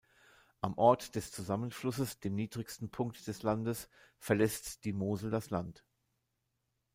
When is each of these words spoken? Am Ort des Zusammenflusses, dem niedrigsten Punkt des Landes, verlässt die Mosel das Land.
Am 0.61 0.79
Ort 0.79 1.13
des 1.13 1.31
Zusammenflusses, 1.31 2.19
dem 2.19 2.33
niedrigsten 2.33 2.89
Punkt 2.89 3.27
des 3.27 3.43
Landes, 3.43 3.87
verlässt 4.17 4.83
die 4.83 4.93
Mosel 4.93 5.29
das 5.29 5.51
Land. 5.51 5.83